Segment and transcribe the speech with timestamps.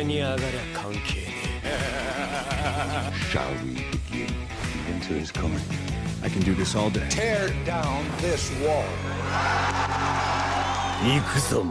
[0.00, 2.06] 上 に上がりゃ関係ね
[3.30, 4.26] Shall we begin?
[4.26, 5.60] The winter is coming.
[6.22, 7.06] I can do this all day.
[7.10, 8.84] Tear down this wall.
[11.04, 11.64] え行くぞ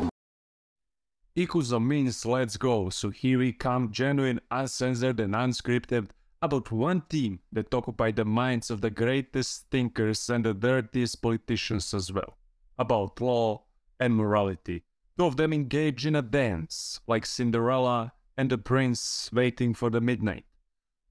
[1.35, 6.07] Ikuzo means let's go, so here we come, genuine, uncensored, and unscripted,
[6.41, 11.93] about one team that occupied the minds of the greatest thinkers and the dirtiest politicians
[11.93, 12.37] as well.
[12.77, 13.63] About law
[13.99, 14.83] and morality.
[15.17, 20.00] Two of them engage in a dance, like Cinderella and the prince waiting for the
[20.00, 20.46] midnight.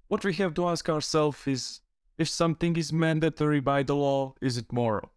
[0.07, 1.81] What we have to ask ourselves is
[2.17, 5.11] if something is mandatory by the law, is it moral?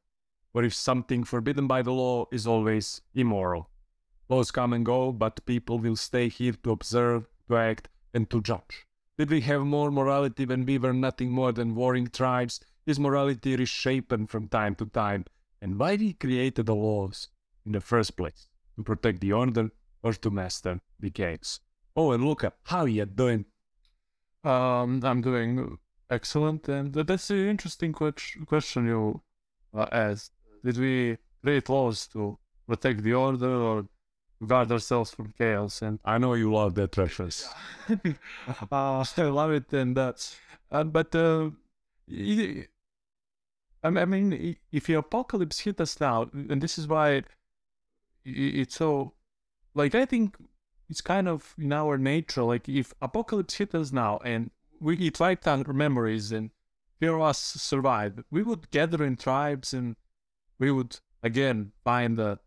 [0.53, 3.71] Or if something forbidden by the law is always immoral?
[4.29, 8.43] Laws come and go, but people will stay here to observe, to act, and to
[8.43, 8.87] judge.
[9.17, 12.61] Did we have more morality when we were nothing more than warring tribes?
[12.85, 15.25] Is morality reshapen from time to time?
[15.63, 17.29] And why we created the laws
[17.65, 18.49] in the first place?
[18.77, 19.71] To protect the order
[20.03, 21.61] or to master the chaos?
[21.95, 23.45] Oh, and look up how you doing.
[24.45, 25.79] Um, I'm doing
[26.11, 29.23] excellent, and that's an interesting que- question you
[29.75, 30.33] uh, asked.
[30.65, 33.87] Did we create laws to protect the order or
[34.47, 35.83] guard ourselves from chaos?
[35.83, 37.49] And I know you love that reference.
[37.89, 40.13] uh, I love it, and uh,
[40.71, 41.51] uh, but uh,
[42.11, 42.67] I
[43.85, 47.27] I mean, if the apocalypse hit us now, and this is why it,
[48.25, 49.15] it's so,
[49.75, 50.37] like I think
[50.89, 52.43] it's kind of in our nature.
[52.43, 56.51] Like if apocalypse hit us now, and we it wiped out our memories, and
[56.99, 59.97] few of us survived, we would gather in tribes, and
[60.59, 62.39] we would again find the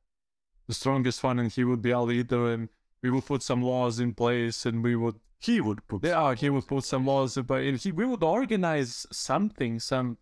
[0.67, 2.69] the strongest one, and he would be our leader, and
[3.01, 6.49] we would put some laws in place, and we would He would put yeah, he
[6.49, 10.17] would put some laws, but and he, we would organize something, some,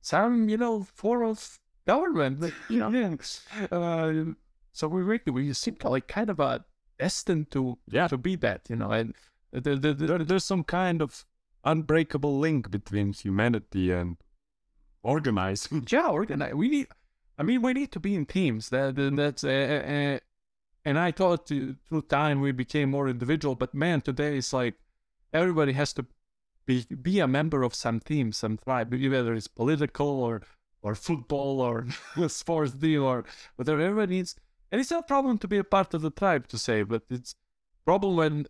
[0.00, 2.40] some you know, form of government.
[2.40, 3.18] like, You know,
[3.70, 4.32] uh,
[4.72, 6.64] so we really we seem like kind of a
[6.98, 8.08] destined to Yeah.
[8.08, 9.14] to be that, you know, and
[9.52, 11.24] the, the, the, there, there's some kind of
[11.64, 14.16] unbreakable link between humanity and
[15.02, 15.86] organizing.
[15.90, 16.54] yeah, organize.
[16.54, 16.86] We need.
[17.38, 18.68] I mean, we need to be in teams.
[18.70, 20.18] That that- that's uh, uh,
[20.84, 23.54] and I thought through time we became more individual.
[23.56, 24.74] But man, today it's like
[25.32, 26.06] everybody has to
[26.66, 30.42] be be a member of some team, some tribe, whether it's political or
[30.82, 31.86] or football or
[32.28, 33.24] sports deal or
[33.56, 33.80] whatever.
[33.80, 34.36] Everybody needs,
[34.70, 37.02] and it's not a problem to be a part of the tribe to say, but
[37.10, 37.34] it's
[37.84, 38.46] problem when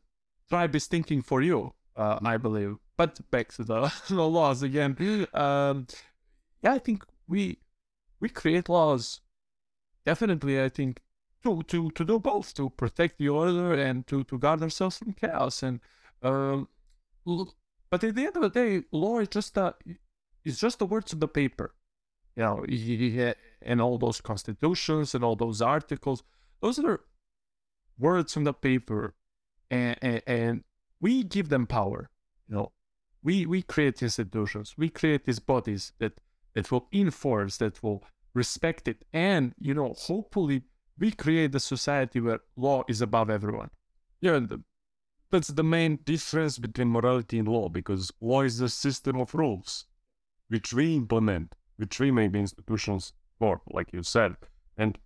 [0.49, 1.72] tribe is thinking for you.
[1.97, 2.77] Uh, I believe.
[2.97, 5.26] But back to the, the laws again.
[5.32, 5.87] Um,
[6.62, 7.59] yeah, I think we
[8.21, 9.21] we create laws.
[10.05, 11.00] Definitely, I think
[11.44, 15.15] to to to do both to protect the order and to to guard ourselves from
[15.15, 15.62] chaos.
[15.62, 15.81] And
[16.22, 16.69] um,
[17.91, 19.75] but at the end of the day, law is just a
[20.44, 21.75] it's just the words on the paper.
[22.37, 23.34] You know, y- y- y-
[23.66, 26.22] and all those constitutions and all those articles,
[26.62, 27.00] those are
[27.99, 29.15] words on the paper,
[29.71, 30.65] and, and and
[31.00, 32.10] we give them power.
[32.49, 32.72] You know,
[33.22, 36.15] we we create institutions, we create these bodies that
[36.55, 38.03] that will enforce, that will
[38.34, 40.62] respect it, and you know, hopefully,
[40.99, 43.71] we create a society where law is above everyone.
[44.21, 44.62] Yeah, the-
[45.31, 49.87] that's the main difference between morality and law, because law is a system of rules,
[50.49, 54.37] which we implement, which we make institutions for, like you said,
[54.77, 54.99] and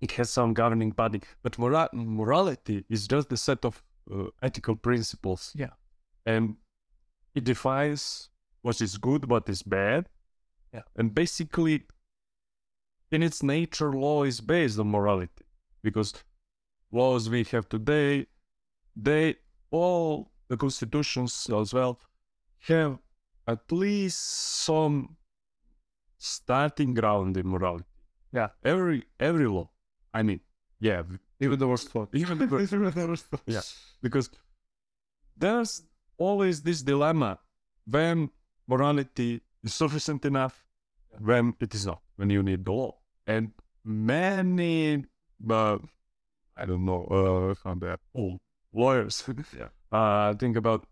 [0.00, 1.20] it has some governing body.
[1.42, 3.82] But mora- morality is just a set of
[4.12, 5.70] uh, ethical principles, Yeah.
[6.26, 6.56] and
[7.34, 8.28] it defines
[8.62, 10.08] what is good, what is bad,
[10.72, 10.82] Yeah.
[10.96, 11.84] and basically,
[13.10, 15.44] in its nature, law is based on morality,
[15.82, 16.14] because
[16.90, 18.26] laws we have today
[18.94, 19.34] they
[19.70, 21.98] all the constitutions as well
[22.58, 22.98] have
[23.46, 25.16] at least some
[26.22, 27.84] starting ground in morality.
[28.32, 28.48] Yeah.
[28.64, 29.70] Every every law.
[30.14, 30.40] I mean,
[30.80, 31.02] yeah,
[31.40, 32.08] Even the worst one.
[32.14, 32.46] even the
[33.08, 33.26] worst.
[33.46, 33.62] yeah,
[34.02, 34.30] because
[35.36, 35.82] there's
[36.18, 37.38] always this dilemma
[37.86, 38.30] when
[38.68, 40.64] morality is sufficient enough,
[41.18, 42.94] when it is not, when you need the law.
[43.26, 43.52] And
[43.84, 45.04] many,
[45.50, 45.78] uh,
[46.56, 48.38] I don't know, uh, how that old
[48.72, 49.24] lawyers
[49.58, 49.68] Yeah.
[49.90, 50.86] uh, think about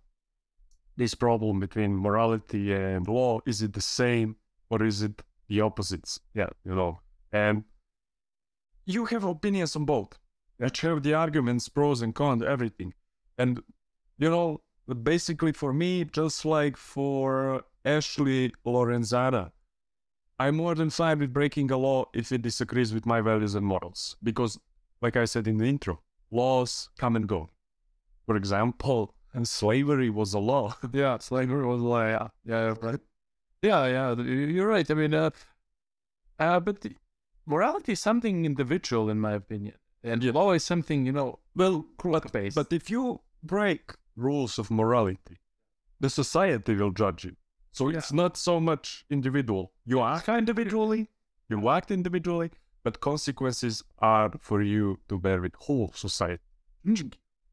[0.96, 3.40] this problem between morality and law.
[3.46, 4.36] Is it the same
[4.70, 6.20] or is it the opposites?
[6.34, 7.00] Yeah, you know,
[7.32, 7.64] and
[8.86, 10.18] you have opinions on both.
[10.64, 12.94] Each have the arguments, pros and cons, everything.
[13.38, 13.62] And
[14.18, 14.60] you know,
[15.02, 19.52] basically for me, just like for Ashley Lorenzana,
[20.38, 23.66] I'm more than fine with breaking a law if it disagrees with my values and
[23.66, 24.16] morals.
[24.22, 24.58] Because,
[25.02, 26.00] like I said in the intro,
[26.30, 27.50] laws come and go.
[28.26, 30.76] For example, and slavery was a law.
[30.92, 33.00] Yeah, slavery was like, yeah, yeah, right.
[33.62, 34.90] Yeah, yeah, you're right.
[34.90, 35.30] I mean, uh,
[36.38, 36.86] uh, but
[37.46, 39.74] morality is something individual, in my opinion.
[40.02, 42.56] And law is something, you know, Well, but, based.
[42.56, 45.38] but if you break rules of morality,
[46.00, 47.36] the society will judge you.
[47.72, 49.72] So it's not so much individual.
[49.84, 51.10] You act individually,
[51.48, 52.50] you act individually,
[52.82, 56.42] but consequences are for you to bear with whole society.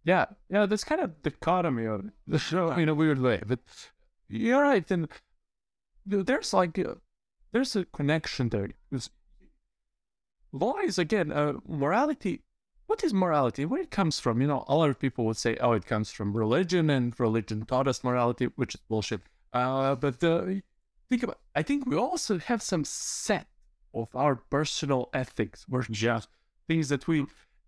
[0.05, 2.11] Yeah, yeah, that's kind of dichotomy of it.
[2.27, 3.59] The show in a weird way, but
[4.29, 4.89] you're right.
[4.89, 5.09] And
[6.07, 6.97] there's like a,
[7.51, 8.69] there's a connection there.
[10.51, 12.41] Law is again uh, morality.
[12.87, 13.65] What is morality?
[13.65, 14.41] Where it comes from?
[14.41, 17.65] You know, a lot of people would say, "Oh, it comes from religion, and religion
[17.65, 19.21] taught us morality," which is bullshit.
[19.51, 20.45] Uh, but uh,
[21.09, 21.39] think about.
[21.55, 23.47] I think we also have some set
[23.93, 26.27] of our personal ethics, virtues,
[26.67, 27.25] things that we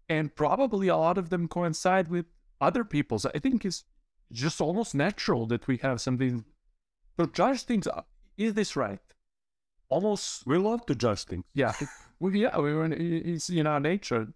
[0.09, 2.25] and probably a lot of them coincide with
[2.59, 3.25] other people's.
[3.25, 3.83] I think it's
[4.31, 6.45] just almost natural that we have something
[7.17, 7.87] to judge things.
[8.39, 8.99] Is this right?
[9.89, 11.43] Almost, We love to judge things.
[11.53, 11.73] yeah,
[12.19, 12.57] we, yeah.
[12.57, 14.33] We were in, it's in our nature.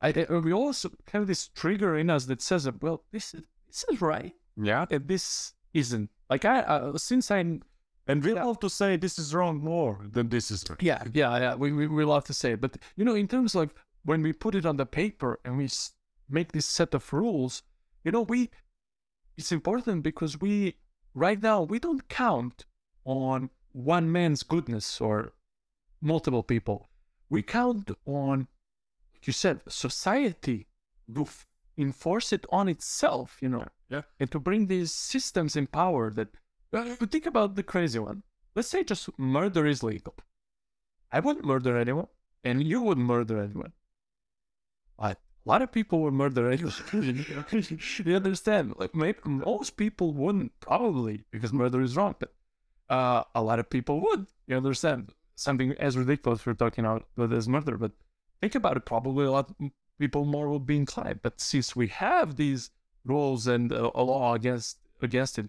[0.00, 3.84] I, I- we also have this trigger in us that says, "Well, this is this
[3.90, 4.86] is right, Yeah.
[4.90, 7.62] and this isn't." Like I, uh, since I'm.
[8.08, 10.82] And we love to say this is wrong more than this is right.
[10.82, 11.54] Yeah, yeah, yeah.
[11.54, 13.72] We, we we love to say it, but you know, in terms of
[14.04, 15.68] when we put it on the paper and we
[16.28, 17.62] make this set of rules,
[18.04, 18.50] you know, we
[19.38, 20.76] it's important because we
[21.14, 22.66] right now we don't count
[23.04, 25.32] on one man's goodness or
[26.00, 26.88] multiple people.
[27.30, 28.48] We count on,
[29.14, 30.66] like you said, society
[31.14, 31.26] to
[31.78, 33.38] enforce it on itself.
[33.40, 34.02] You know, Yeah.
[34.20, 36.28] and to bring these systems in power that
[36.72, 38.22] uh, think about the crazy one
[38.54, 40.14] let's say just murder is legal
[41.10, 42.08] i wouldn't murder anyone
[42.44, 43.72] and you wouldn't murder anyone
[44.98, 46.72] but a lot of people would murder anyone
[48.06, 52.32] you understand like maybe most people wouldn't probably because murder is wrong but
[52.96, 57.32] uh, a lot of people would you understand something as ridiculous we're talking about with
[57.32, 57.92] as murder but
[58.40, 61.88] think about it probably a lot of people more will be inclined but since we
[61.88, 62.70] have these
[63.04, 65.48] rules and uh, a law against against it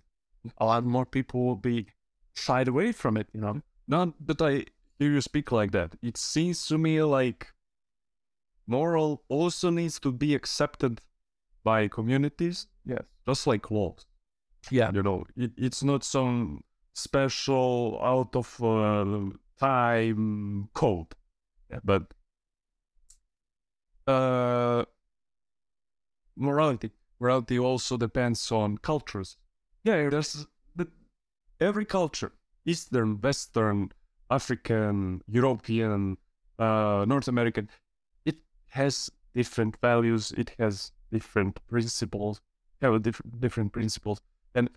[0.57, 1.85] a lot more people will be
[2.33, 4.65] shied away from it you know Not that I
[4.97, 5.95] hear you speak like that.
[6.01, 7.47] It seems to me like
[8.65, 11.01] moral also needs to be accepted
[11.63, 14.05] by communities, yes just like laws.
[14.71, 16.63] yeah You know, it, it's not some
[16.93, 21.07] special out of uh, time code,
[21.83, 22.13] but
[24.07, 24.85] uh,
[26.35, 26.91] morality.
[27.19, 29.37] Morality also depends on cultures.
[29.83, 30.45] Yeah, there's
[30.75, 30.87] the,
[31.59, 32.33] every culture,
[32.65, 33.91] Eastern, Western,
[34.29, 36.17] African, European,
[36.59, 37.69] uh, North American,
[38.25, 38.37] it
[38.69, 40.31] has different values.
[40.37, 42.41] It has different principles.
[42.81, 44.19] Have different different principles,
[44.53, 44.69] and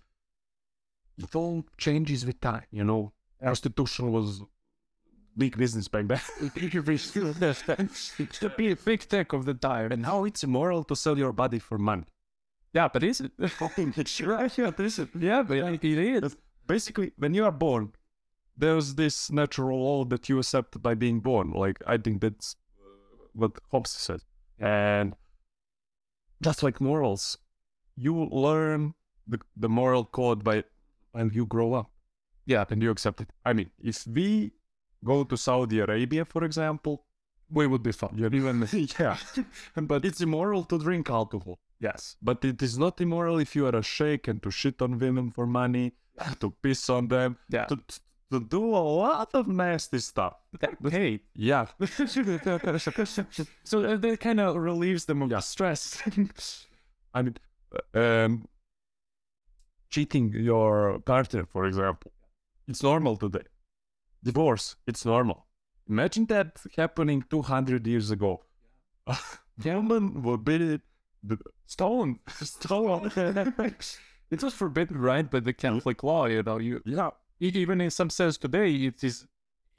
[1.17, 2.63] it all changes with time.
[2.71, 4.41] You know, prostitution was
[5.37, 6.19] big business back then.
[8.17, 9.91] it's the big, tech of the time.
[9.91, 12.05] And now it's immoral to sell your body for money.
[12.73, 13.31] yeah but is it?
[14.07, 16.35] Sure, yeah, is yeah but it is.
[16.65, 17.93] Basically when you are born
[18.59, 21.51] there's this natural law that you accept by being born.
[21.51, 24.21] Like i think that's uh, what hobbes said.
[24.59, 25.15] And
[26.41, 27.37] just like morals
[27.95, 28.93] you learn
[29.27, 30.63] the, the moral code by
[31.17, 31.89] when you grow up.
[32.45, 33.29] Yeah and you accept it.
[33.49, 34.51] I mean if we
[35.03, 36.95] go to saudi arabia for example
[37.49, 38.15] we would be fine.
[38.39, 38.67] Even
[38.99, 39.17] yeah.
[39.75, 41.59] But it's immoral to drink alcohol.
[41.79, 42.15] Yes.
[42.21, 45.31] But it is not immoral if you are a sheikh and to shit on women
[45.31, 45.93] for money,
[46.41, 47.65] to piss on them, Yeah.
[47.65, 47.77] to,
[48.31, 50.33] to do a lot of nasty stuff.
[50.89, 51.21] hey.
[51.35, 51.67] Yeah.
[53.63, 56.01] so uh, that kind of relieves them of stress.
[57.13, 57.37] I mean,
[57.95, 58.47] uh, um,
[59.89, 62.11] cheating your partner, for example,
[62.67, 63.45] it's normal today.
[64.23, 65.45] Divorce, it's normal.
[65.89, 68.43] Imagine that happening 200 years ago.
[69.07, 69.15] A
[70.21, 70.37] were
[71.23, 73.11] the stone stone.
[74.29, 77.09] it was forbidden right by the catholic law you know you yeah.
[77.39, 79.25] even in some sense today it is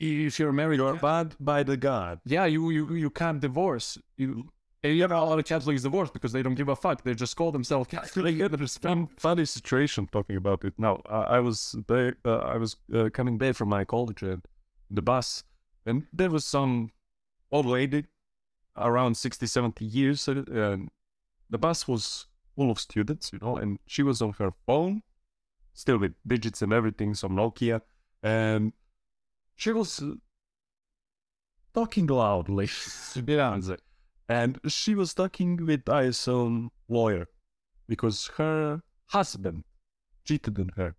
[0.01, 2.21] if you're married You're banned by the God.
[2.25, 4.51] yeah you you, you can't divorce you
[4.83, 7.15] and you have a lot of catholics divorce because they don't give a fuck they
[7.15, 11.03] just call themselves catholic There's Fun, funny situation talking about it now.
[11.09, 14.43] I, I was there, uh, I was uh, coming back from my college and
[14.91, 15.45] the bus,
[15.85, 16.93] and there was some
[17.51, 18.05] old lady
[18.77, 20.89] around 60, 70 years, uh, and
[21.51, 25.03] the bus was full of students, you know, and she was on her phone,
[25.73, 27.81] still with digits and everything, some Nokia,
[28.23, 28.73] and
[29.57, 30.13] she was uh,
[31.75, 32.69] talking loudly.
[33.27, 33.57] yeah
[34.29, 37.27] And she was talking with I some lawyer
[37.89, 39.65] because her husband
[40.25, 40.97] cheated on her,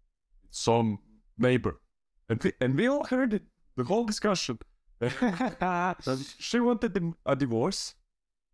[0.49, 0.99] some
[1.37, 1.79] neighbor,
[2.27, 3.43] and we, and we all heard it,
[3.75, 4.57] the whole discussion.
[6.39, 7.95] she wanted a- divorce,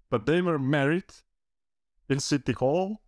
[0.10, 1.12] but they were married
[2.10, 3.01] in City Hall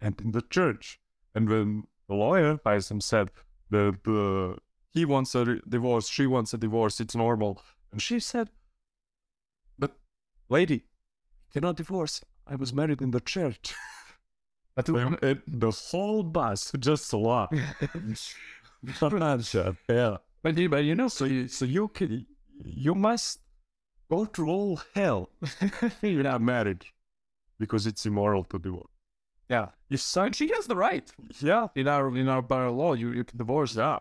[0.00, 0.98] and in the church.
[1.34, 3.30] And when the lawyer Tyson said
[3.70, 4.58] that uh,
[4.90, 7.62] he wants a divorce, she wants a divorce, it's normal.
[7.90, 8.50] And she said,
[10.58, 10.74] lady,
[11.46, 12.14] you cannot divorce.
[12.46, 13.64] I was married in the church.
[14.76, 17.52] But And it- the whole bus just laughed.
[19.00, 20.16] Uh, yeah.
[20.42, 22.26] but, you- but you know, So you, so you can,
[22.64, 23.40] you must
[24.10, 25.30] go through all hell
[26.02, 26.84] you're not married
[27.58, 28.88] because it's immoral to divorce.
[29.48, 32.92] yeah, If son, she has the right yeah, in our in our bar law.
[32.94, 33.76] You you can divorce.
[33.76, 33.98] yeah,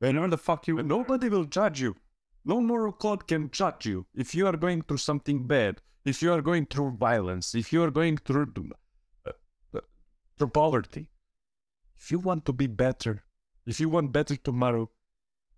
[0.00, 1.94] whenever the fuck you, nobody will judge you.
[2.44, 6.32] No moral code can judge you if you are going through something bad, if you
[6.32, 8.52] are going through violence, if you are going through
[9.26, 9.30] uh,
[9.74, 9.80] uh,
[10.36, 11.08] through poverty.
[11.96, 13.24] If you want to be better,
[13.66, 14.90] if you want better tomorrow,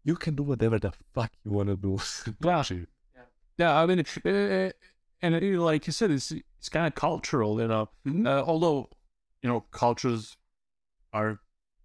[0.04, 1.98] you can do whatever the fuck you want to do.
[3.14, 3.22] Yeah.
[3.58, 4.70] Yeah, I mean, uh,
[5.22, 7.88] and uh, like you said, it's it's kind of cultural, you know.
[8.06, 8.26] Mhm.
[8.26, 8.90] Uh, although,
[9.42, 10.36] you know, cultures
[11.12, 11.40] are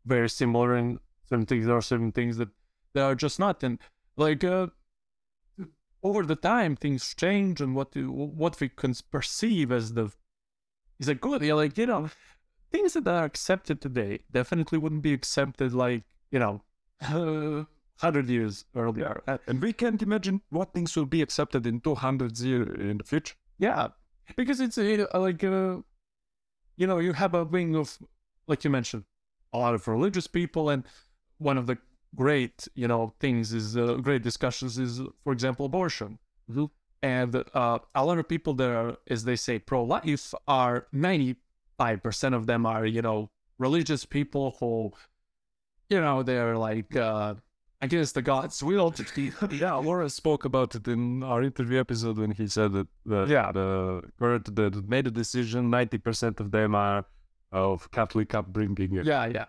[0.06, 2.50] very similar, and certain things there are certain things that
[2.94, 3.63] they are just not.
[3.63, 3.80] And
[4.18, 4.68] like uh,
[6.03, 10.12] over the time, things change, and what what we can perceive as the
[11.00, 12.10] is a good, yeah, like you know,
[12.72, 16.62] things that are accepted today definitely wouldn't be accepted, like you know,
[18.00, 19.22] hundred years earlier.
[19.27, 23.03] Uh, And we can't imagine what things will be accepted in 200 years in the
[23.03, 23.36] future.
[23.58, 23.89] Yeah,
[24.36, 25.77] because it's uh, like uh,
[26.77, 27.98] you know you have a wing of
[28.48, 29.03] like you mentioned
[29.53, 30.84] a lot of religious people, and
[31.38, 31.77] one of the
[32.15, 36.20] great you know things is uh, great discussions is for example abortion,
[37.01, 41.36] and uh, a lot of people that are as they say pro-life are ninety
[41.77, 44.91] five percent of them are you know religious people who
[45.89, 47.34] you know they're like uh,
[47.84, 48.94] I guess the God's will
[49.51, 53.51] Yeah, Laura spoke about it in our interview episode when he said that the, Yeah.
[53.51, 57.06] the court that made a decision, 90% of them are
[57.51, 58.94] of Catholic upbringing.
[59.03, 59.46] Yeah, yeah,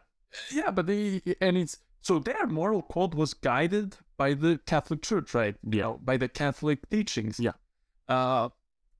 [0.50, 0.70] yeah.
[0.70, 5.56] But the and it's so their moral code was guided by the Catholic Church, right?
[5.62, 5.82] You Yeah.
[5.84, 7.38] know, by the Catholic teachings.
[7.40, 7.52] Yeah.
[8.08, 8.48] Uh,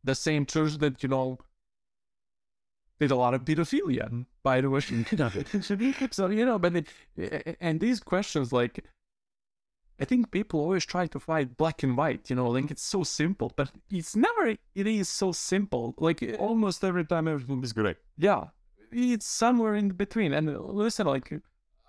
[0.05, 1.39] the same church that you know
[3.01, 4.81] did a lot of pedophilia, by the way.
[6.13, 8.85] so you know, but it, and these questions, like,
[10.01, 12.31] I think people always try to fight black and white.
[12.31, 14.57] You know, like it's so simple, but it's never.
[14.75, 15.95] It is so simple.
[15.99, 17.97] Like Almost every time everything is great.
[18.19, 18.45] yeah
[18.95, 20.47] it's somewhere in between and
[20.83, 21.33] listen like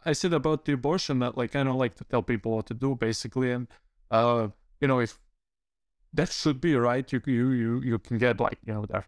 [0.06, 2.74] i said about the abortion that like i don't like to tell people what to
[2.74, 3.68] do basically and
[4.12, 4.48] uh
[4.80, 5.20] you know if
[6.14, 7.12] that should be right?
[7.12, 9.08] You you you, you can get like you know there are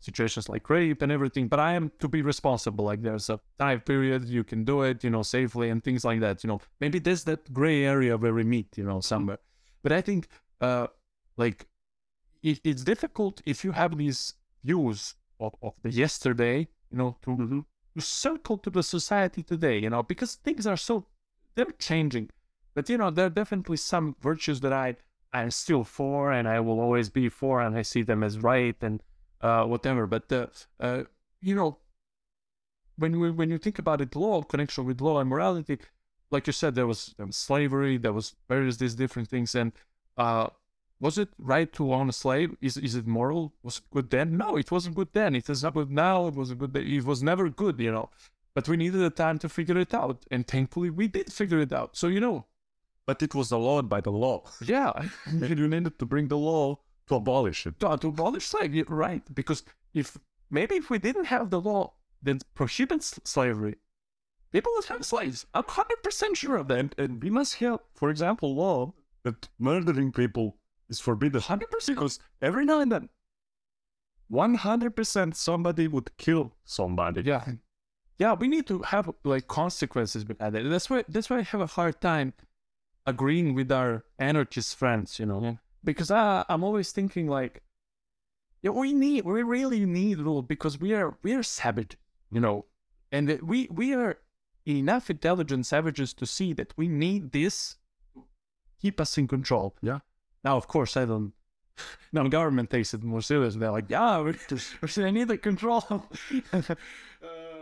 [0.00, 2.84] situations like rape and everything but i am to be responsible.
[2.84, 6.20] Like there's a time period you can do it you know safely and things like
[6.20, 6.60] that you know.
[6.80, 9.38] Maybe there's that gray area where we meet you know somewhere.
[9.82, 10.28] But i think
[10.60, 10.88] uh
[11.36, 11.66] like
[12.42, 14.34] it, it's difficult if you have these
[14.64, 17.64] views of, of the yesterday, you know, to, to
[18.00, 21.06] circle to the society today, you know, because things are so
[21.54, 22.30] they're changing.
[22.74, 24.96] But you know, there are definitely some virtues that I
[25.32, 28.76] I'm still for and I will always be for and I see them as right
[28.80, 29.02] and
[29.40, 30.06] uh whatever.
[30.06, 30.46] But uh,
[30.80, 31.04] uh
[31.40, 31.78] you know
[32.96, 35.78] when we when you think about it law, connection with law and morality,
[36.30, 39.72] like you said, there was, there was slavery, there was various these different things and
[40.16, 40.48] uh
[41.02, 42.56] was it right to own a slave?
[42.60, 43.52] Is is it moral?
[43.64, 44.36] Was it good then?
[44.36, 45.34] No, it wasn't good then.
[45.34, 46.28] It is not good now.
[46.28, 46.72] It wasn't good.
[46.74, 46.86] Then.
[46.86, 48.08] It was never good, you know.
[48.54, 51.72] But we needed the time to figure it out, and thankfully we did figure it
[51.72, 51.96] out.
[51.96, 52.46] So you know,
[53.04, 54.44] But it was allowed by the law.
[54.74, 54.92] yeah,
[55.32, 56.78] you needed to bring the law
[57.08, 57.80] to abolish it.
[57.80, 59.24] to, to abolish slavery, right?
[59.34, 60.16] Because if
[60.50, 63.74] maybe if we didn't have the law that prohibits slavery,
[64.52, 65.46] people would have slaves.
[65.52, 66.78] I'm hundred percent sure of that.
[66.78, 68.94] And, and we must have, for example, law
[69.24, 70.58] that murdering people
[70.88, 71.40] is forbidden.
[71.40, 73.08] 100% because every now and then,
[74.30, 77.22] 100% somebody would kill somebody.
[77.22, 77.44] Yeah.
[78.18, 80.68] Yeah, we need to have like consequences behind it.
[80.68, 82.34] That's why that's why I have a hard time
[83.04, 85.58] agreeing with our anarchist friends, you know.
[85.82, 87.62] Because I I'm always thinking like
[88.62, 91.96] yeah, we need we really need rule because we are we are savage,
[92.30, 92.66] you know.
[93.10, 94.18] And we we are
[94.66, 97.76] enough intelligent savages to see that we need this
[98.14, 98.24] to
[98.80, 99.74] keep us in control.
[99.82, 99.98] Yeah.
[100.44, 101.32] Now of course I don't
[102.12, 103.54] now government takes it more serious.
[103.54, 105.84] They're like, yeah, we just we need the control.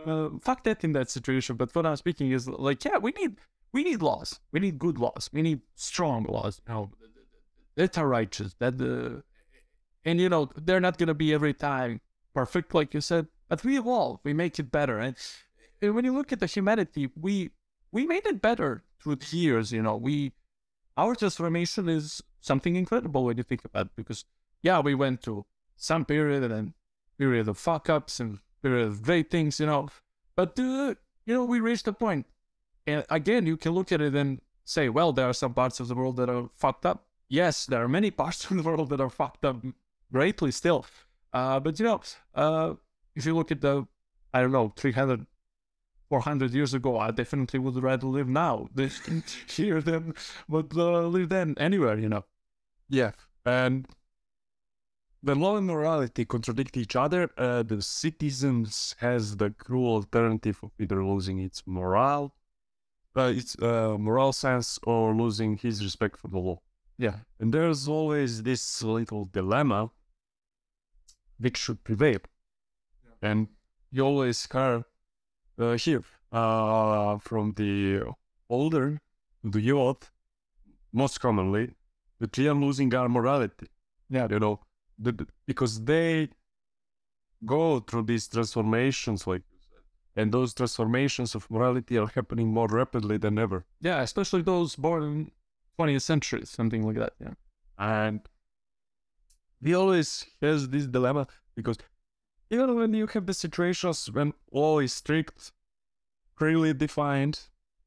[0.05, 1.55] uh, fuck that in that situation.
[1.55, 3.37] But what I'm speaking is like, yeah, we need
[3.73, 4.39] we need laws.
[4.51, 5.29] We need good laws.
[5.31, 6.61] We need strong laws.
[6.67, 6.91] You know,
[7.75, 8.55] that are righteous.
[8.59, 9.23] That the
[10.03, 12.01] and you know they're not gonna be every time
[12.33, 13.27] perfect, like you said.
[13.47, 14.19] But we evolve.
[14.23, 14.97] We make it better.
[14.99, 15.15] And,
[15.81, 17.51] and when you look at the humanity, we
[17.91, 19.71] we made it better through the years.
[19.71, 20.33] You know, we
[20.97, 23.91] our transformation is something incredible when you think about it.
[23.95, 24.25] Because
[24.61, 25.45] yeah, we went to
[25.77, 26.73] some period and then
[27.17, 29.87] period of fuck ups and period of great things, you know.
[30.35, 30.95] But uh,
[31.25, 32.25] you know, we reached a point,
[32.85, 35.87] and again, you can look at it and say, well, there are some parts of
[35.87, 37.05] the world that are fucked up.
[37.29, 39.63] Yes, there are many parts of the world that are fucked up
[40.11, 40.85] greatly still.
[41.33, 42.01] Uh, but you know,
[42.35, 42.73] uh,
[43.15, 43.85] if you look at the,
[44.33, 45.25] I don't know, 300,
[46.09, 48.99] 400 years ago, I definitely would rather live now this
[49.47, 50.13] here than
[50.47, 52.25] would uh, live then anywhere, you know.
[52.91, 53.11] Yeah,
[53.45, 53.87] and
[55.23, 57.29] the law and morality contradict each other.
[57.37, 62.35] Uh, the citizens has the cruel alternative of either losing its morale,
[63.15, 66.59] uh, its uh, moral sense, or losing his respect for the law.
[66.97, 67.19] Yeah.
[67.39, 69.91] And there's always this little dilemma
[71.39, 72.19] which should prevail.
[73.21, 73.47] And
[73.89, 74.83] you always hear,
[75.57, 78.03] uh, hear uh, from the
[78.49, 78.99] older
[79.43, 80.11] the youth,
[80.91, 81.75] most commonly,
[82.21, 83.67] that we are losing our morality.
[84.09, 84.27] Yeah.
[84.29, 84.55] You know,
[84.97, 86.29] the, the- because they
[87.45, 89.83] go through these transformations, like you said,
[90.15, 93.65] and those transformations of morality are happening more rapidly than ever.
[93.81, 95.31] Yeah, especially those born in
[95.79, 97.13] 20th century, something like that.
[97.19, 97.33] Yeah.
[97.79, 98.19] and
[99.61, 101.77] we always has this dilemma because
[102.49, 105.51] even when you have the situations when law is strict,
[106.35, 107.39] clearly defined,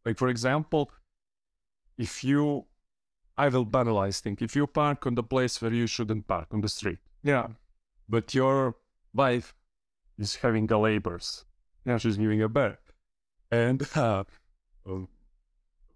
[0.05, 0.91] like for example,
[1.99, 2.65] if you,
[3.37, 6.61] I will banalize things, if you park on the place where you shouldn't park on
[6.61, 7.49] the street, Yeah.
[8.09, 8.77] but your
[9.13, 9.55] wife
[10.19, 11.45] is having a labors,
[11.85, 12.93] yeah, she's giving a birth,
[13.51, 14.25] and uh,
[14.87, 15.01] a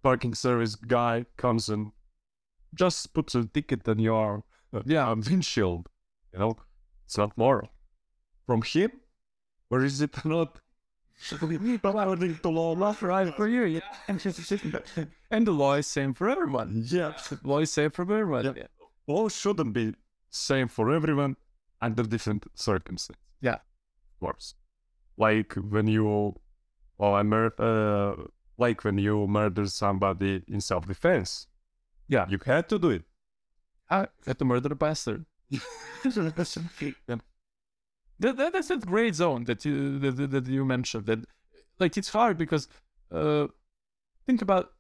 [0.03, 1.93] parking service guy comes and
[2.75, 5.13] just puts a ticket on your uh, Yeah.
[5.13, 5.89] windshield.
[6.33, 6.57] You know,
[7.05, 7.71] it's not moral.
[8.47, 8.91] From him,
[9.71, 10.61] or is it not?
[11.33, 13.65] According the law, not right for you.
[13.79, 15.05] Yeah.
[15.31, 16.85] and the law is same for everyone.
[16.87, 17.13] yeah.
[17.31, 18.45] The law is same for everyone.
[18.45, 18.67] Yeah.
[19.07, 19.95] Law shouldn't be
[20.31, 21.37] same for everyone
[21.81, 23.23] under different circumstances.
[23.41, 23.55] Yeah.
[23.55, 24.55] Of course.
[25.17, 26.35] Like when you,
[26.99, 28.25] well, I mur- uh,
[28.57, 31.47] like when you murder somebody in self-defense.
[32.09, 32.27] Yeah.
[32.29, 33.03] You had to do it.
[33.91, 35.25] I had to murder a bastard.
[37.09, 37.17] Yeah.
[38.21, 41.07] That, that, that's that great zone that you that, that- you mentioned.
[41.07, 41.21] That
[41.79, 42.69] like it's hard because
[43.13, 43.47] uh,
[44.27, 44.73] think about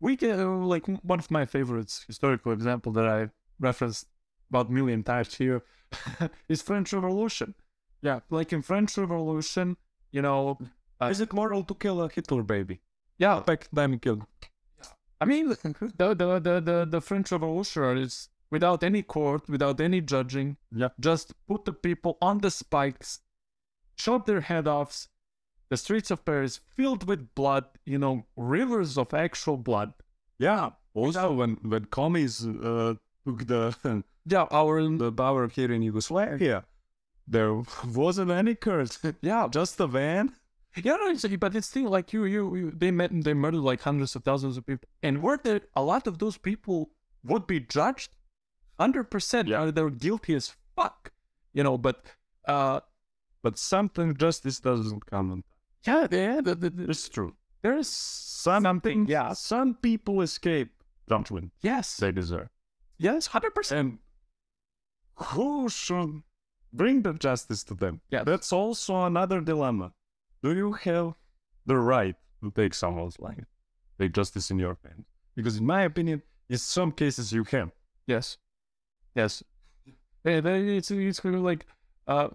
[0.00, 4.08] we get uh, like one of my favorites historical example that I referenced
[4.50, 5.62] about a million times here
[6.48, 7.54] is French Revolution.
[8.02, 9.76] Yeah, like in French Revolution,
[10.10, 10.58] you know,
[11.00, 12.80] uh, Is it moral to kill a Hitler baby?
[13.18, 14.26] yeah, Back then kill.
[15.20, 15.56] I mean, the
[16.14, 20.48] the the the, the French Revolutionaries, without any court, without any judging,
[20.82, 20.90] Yeah.
[21.08, 23.08] just put the people on the spikes,
[24.02, 24.98] chop their head offs.
[25.70, 28.14] The streets of Paris filled with blood, you know,
[28.54, 29.90] rivers of actual blood.
[30.38, 30.64] Yeah.
[30.94, 32.94] Also, when when commies uh,
[33.26, 33.62] took the
[34.34, 36.58] Yeah, our the power here in Yugoslavia,
[37.34, 37.52] there
[38.02, 38.94] wasn't any curse.
[39.30, 40.24] yeah, Just a van.
[40.86, 43.80] yeah, no, it's, but it's still like you, you, you they met, they murdered like
[43.88, 46.78] hundreds of thousands of people, and were there a lot of those people
[47.30, 48.10] would be judged,
[48.78, 49.64] hundred percent, Yeah.
[49.64, 51.12] yeah, they're guilty as fuck,
[51.52, 52.04] you know, but
[52.46, 52.80] uh,
[53.42, 55.30] But something justice doesn't come.
[55.32, 55.44] on-
[55.86, 57.34] yeah, yeah, the, the, the, It's true.
[57.62, 60.70] there is something, yeah, Some people escape
[61.08, 62.48] judgment yes, they deserve.
[62.98, 63.98] yes, hundred percent, And
[65.16, 66.22] who should
[66.72, 68.00] bring the justice to them?
[68.10, 68.24] Yeah.
[68.24, 69.92] That's also another dilemma.
[70.42, 71.14] Do you have
[71.66, 73.44] the right to take someone's life?
[73.98, 75.06] Take justice in your hands?
[75.36, 77.70] Because in my opinion, in some cases you can.
[78.06, 78.36] yes,
[79.14, 79.42] yes,
[80.22, 81.66] there- it's it's kind of like,
[82.06, 82.28] uh,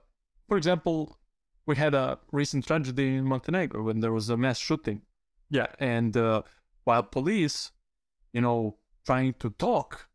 [0.48, 1.18] for example,
[1.66, 5.02] we had a recent tragedy in Montenegro when there was a mass shooting.
[5.52, 5.66] Yeah.
[5.80, 6.44] and uh,
[6.84, 7.72] while police,
[8.34, 10.08] you know, trying to talk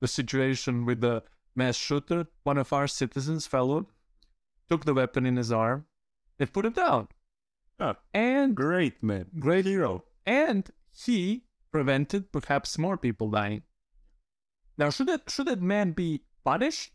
[0.00, 1.24] the situation with the
[1.56, 3.86] mass shooter, one of our citizens followed,
[4.68, 5.86] took the weapon in his arm,
[6.38, 7.08] and put it down.
[7.80, 7.94] Yeah.
[8.14, 9.26] And Great man.
[9.40, 10.04] great hero.
[10.24, 13.62] And he prevented perhaps more people dying.
[14.78, 16.92] Now, should that should that man be punished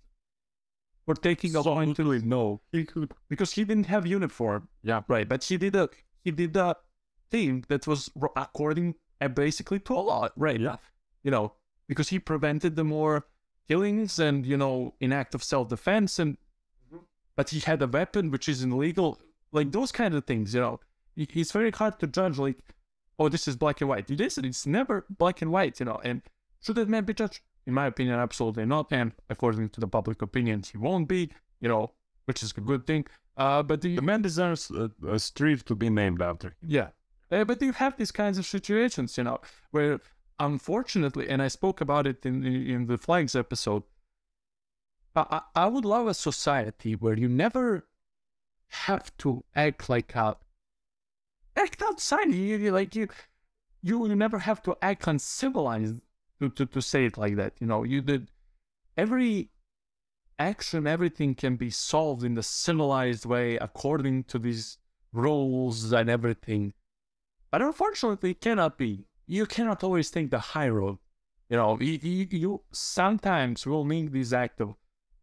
[1.06, 2.62] for taking a point to no.
[2.72, 3.14] He could.
[3.28, 4.68] because he didn't have uniform?
[4.84, 5.02] Yeah.
[5.08, 5.90] Right, but he did a
[6.24, 6.76] he did a
[7.30, 10.60] thing that was according uh, basically to a law, right?
[10.60, 10.78] Yeah.
[11.24, 11.54] You know,
[11.88, 13.26] because he prevented the more
[13.68, 16.38] killings and you know in act of self defense, and
[17.36, 19.20] but he had a weapon which is illegal,
[19.52, 20.54] like those kind of things.
[20.54, 20.80] You know,
[21.16, 22.38] it's very hard to judge.
[22.38, 22.60] Like,
[23.18, 24.10] oh, this is black and white.
[24.12, 24.38] It is.
[24.38, 25.80] It's never black and white.
[25.80, 26.22] You know, and
[26.62, 27.42] should that man be judged?
[27.68, 28.88] In my opinion, absolutely not.
[28.92, 31.32] And according to the public opinion, he won't be.
[31.60, 31.92] You know,
[32.26, 33.06] which is a good thing.
[33.38, 36.56] Uh, but the, The man deserves a, a street to be named after him.
[36.68, 36.90] yeah.
[37.32, 39.40] Uh, but you have these kinds of situations, you know,
[39.72, 40.02] where
[40.38, 43.84] unfortunately, and I spoke about it in in, the flags episode,
[45.16, 47.88] I, I I would love a society where you never
[48.88, 50.38] have to act like a
[51.56, 52.34] act outside.
[52.34, 53.08] You, you like you,
[53.82, 56.02] you you never have to act uncivilized
[56.42, 57.54] to, to, to say it like that.
[57.60, 58.32] You know, you did
[58.98, 59.50] every
[60.40, 64.80] action, everything can be solved in the civilized way according to these
[65.14, 66.74] rules and everything.
[67.52, 69.06] But unfortunately, it cannot be.
[69.28, 70.98] You cannot always take the high road.
[71.50, 74.76] You know, you, you, you sometimes will need this act of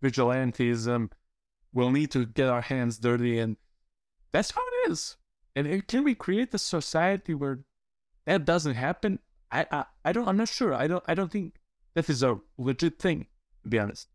[0.03, 1.11] vigilantism.
[1.73, 3.57] We'll need to get our hands dirty, and
[4.31, 5.17] that's how it is.
[5.57, 7.61] And it, can we create a society where
[8.27, 9.19] that doesn't happen?
[9.51, 10.29] I, I, I don't.
[10.29, 10.75] I'm not sure.
[10.75, 11.05] I don't.
[11.07, 11.55] I don't think
[11.95, 13.27] that is a legit thing.
[13.63, 14.09] To be honest.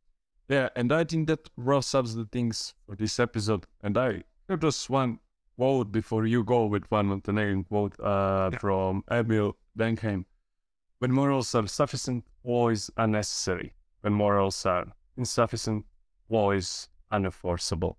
[0.49, 3.65] Yeah, and I think that wraps up the things for this episode.
[3.81, 5.19] And I have just one
[5.55, 8.59] quote before you go with one Montenegrin quote uh, Yeah.
[8.59, 10.25] from Emil Benheim.
[10.99, 13.73] When morals are sufficient, law is unnecessary.
[14.01, 14.85] When morals are
[15.17, 15.85] insufficient,
[16.29, 17.95] law is unenforceable.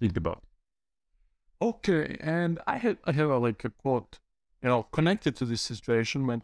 [0.00, 1.64] Think about it.
[1.64, 4.18] Okay, and I have I have a, like a quote,
[4.62, 6.42] you know, connected to this situation when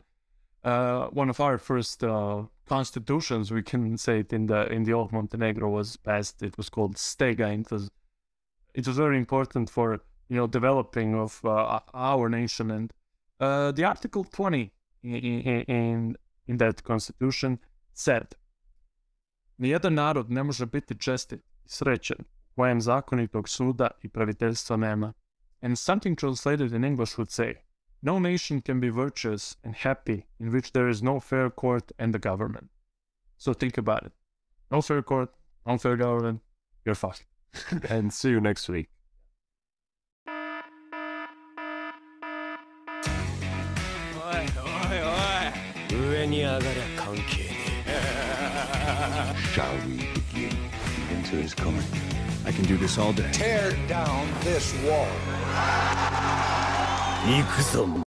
[0.65, 4.93] uh, one of our first uh, constitutions, we can say it in the in the
[4.93, 6.43] old Montenegro was passed.
[6.43, 7.59] It was called Stega.
[7.61, 7.91] It was
[8.75, 12.93] it was very important for you know developing of uh, our nation and
[13.41, 17.59] uh, the Article twenty in in in that constitution
[17.93, 18.35] said.
[19.59, 22.17] Nijedan narod ne može biti čestit i srećen
[22.57, 25.13] kojem zakonitog suda i praviteljstva nema.
[25.61, 27.55] And something translated in English would say,
[28.04, 32.14] No nation can be virtuous and happy in which there is no fair court and
[32.14, 32.70] the government.
[33.38, 34.12] So think about it.
[34.72, 35.30] No fair court,
[35.66, 36.42] no fair government,
[36.86, 37.26] you're fucked.
[37.90, 38.90] And see you next week.
[45.92, 48.22] 上に上がりゃ関係ね
[49.54, 50.50] Shall we begin?
[50.50, 51.84] The winter is coming.
[52.46, 53.30] I can do this all day.
[53.32, 55.08] Tear down this wall.
[57.27, 58.06] 行くぞ。